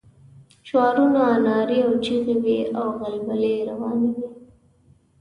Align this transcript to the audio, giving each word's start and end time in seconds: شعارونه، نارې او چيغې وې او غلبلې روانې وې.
شعارونه، 0.67 1.23
نارې 1.45 1.77
او 1.85 1.93
چيغې 2.05 2.35
وې 2.43 2.59
او 2.79 2.85
غلبلې 2.99 3.55
روانې 3.69 4.09
وې. 4.15 4.27